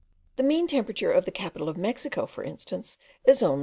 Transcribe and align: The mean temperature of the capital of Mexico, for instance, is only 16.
The 0.35 0.41
mean 0.41 0.65
temperature 0.65 1.11
of 1.11 1.25
the 1.25 1.31
capital 1.31 1.69
of 1.69 1.77
Mexico, 1.77 2.25
for 2.25 2.43
instance, 2.43 2.97
is 3.23 3.43
only 3.43 3.59
16. 3.59 3.59